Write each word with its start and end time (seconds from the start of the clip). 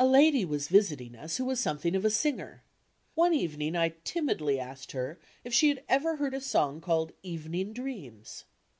A 0.00 0.04
lady 0.04 0.44
was 0.44 0.66
visidng 0.66 1.14
us 1.16 1.36
who 1.36 1.44
was 1.44 1.60
something 1.60 1.94
of 1.94 2.04
a 2.04 2.10
singer. 2.10 2.64
One 3.14 3.32
evening 3.32 3.76
I 3.76 3.94
timidly 4.02 4.58
asked 4.58 4.90
her 4.90 5.20
if 5.44 5.54
she 5.54 5.68
had 5.68 5.84
ever 5.88 6.16
heard 6.16 6.34
a 6.34 6.40
song 6.40 6.80
called 6.80 7.12
"Evening 7.22 7.72
Dreams." 7.72 8.46